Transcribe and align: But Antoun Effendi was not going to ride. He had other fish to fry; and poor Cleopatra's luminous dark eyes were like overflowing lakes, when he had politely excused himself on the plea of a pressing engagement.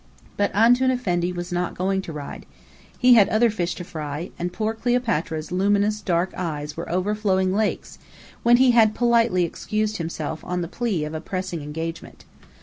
But 0.35 0.49
Antoun 0.55 0.89
Effendi 0.89 1.31
was 1.31 1.51
not 1.51 1.75
going 1.77 2.01
to 2.01 2.11
ride. 2.11 2.47
He 2.97 3.13
had 3.13 3.29
other 3.29 3.51
fish 3.51 3.75
to 3.75 3.83
fry; 3.83 4.31
and 4.39 4.51
poor 4.51 4.73
Cleopatra's 4.73 5.51
luminous 5.51 6.01
dark 6.01 6.33
eyes 6.35 6.75
were 6.75 6.85
like 6.85 6.93
overflowing 6.95 7.53
lakes, 7.53 7.99
when 8.41 8.57
he 8.57 8.71
had 8.71 8.95
politely 8.95 9.43
excused 9.43 9.97
himself 9.97 10.43
on 10.43 10.61
the 10.63 10.67
plea 10.67 11.03
of 11.05 11.13
a 11.13 11.21
pressing 11.21 11.61
engagement. 11.61 12.25